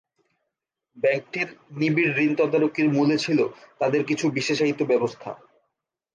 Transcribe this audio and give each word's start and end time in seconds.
ব্যাংকটির 0.97 1.47
নিবিড় 1.71 2.11
ঋণ 2.17 2.31
তদারকির 2.35 2.87
মূলে 2.89 3.17
ছিল 3.17 3.39
তাদের 3.79 4.01
কিছু 4.05 4.25
বিশেষায়িত 4.29 4.79
ব্যবস্থা। 4.83 5.29